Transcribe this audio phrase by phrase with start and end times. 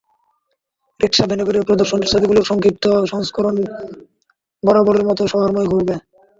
[0.99, 3.55] রিকশা ভ্যানে করে প্রদর্শনীর ছবিগুলোর সংক্ষিপ্ত সংস্করণ
[4.63, 5.95] বরাবরের মতো শহরময় ঘুরবে।